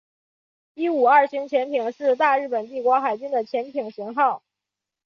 [0.73, 4.41] 伊五二型潜艇是大日本帝国海军的潜舰型号。